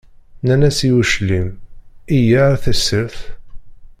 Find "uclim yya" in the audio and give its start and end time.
0.99-2.41